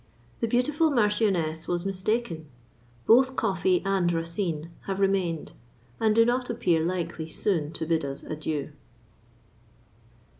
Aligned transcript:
The 0.39 0.47
beautiful 0.47 0.89
marchioness 0.89 1.67
was 1.67 1.85
mistaken: 1.85 2.47
both 3.05 3.35
coffee 3.35 3.83
and 3.85 4.11
Racine 4.11 4.71
have 4.87 4.99
remained, 4.99 5.51
and 5.99 6.15
do 6.15 6.25
not 6.25 6.49
appear 6.49 6.83
likely 6.83 7.29
soon 7.29 7.71
to 7.73 7.85
bid 7.85 8.03
us 8.03 8.23
adieu. 8.23 8.71